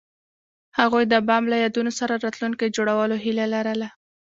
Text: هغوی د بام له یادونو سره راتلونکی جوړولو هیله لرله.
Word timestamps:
هغوی 0.79 1.03
د 1.07 1.13
بام 1.27 1.43
له 1.51 1.57
یادونو 1.63 1.91
سره 1.99 2.13
راتلونکی 2.25 2.73
جوړولو 2.75 3.15
هیله 3.23 3.45
لرله. 3.53 3.87